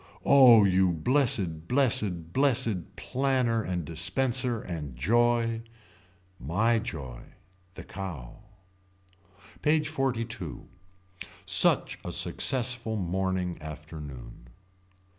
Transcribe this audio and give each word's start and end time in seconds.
Oh 0.25 0.65
you 0.65 0.93
blessed 0.93 1.67
blessed 1.67 2.33
blessed 2.33 2.95
planner 2.95 3.61
and 3.61 3.85
dispenser 3.85 4.59
and 4.59 4.95
joy. 4.95 5.61
My 6.39 6.79
joy. 6.79 7.21
The 7.75 7.83
Cow. 7.83 8.39
PAGE 9.61 9.91
XLII. 9.91 10.25
Such 11.45 11.99
a 12.03 12.11
successful 12.11 12.95
morning 12.95 13.61
afternoon. 13.61 14.47